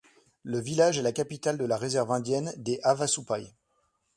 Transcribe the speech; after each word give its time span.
Le 0.43 0.57
village 0.59 0.97
est 0.97 1.03
la 1.03 1.11
capitale 1.11 1.59
de 1.59 1.63
la 1.65 1.77
réserve 1.77 2.11
indienne 2.11 2.51
des 2.57 2.79
Havasupai. 2.81 3.53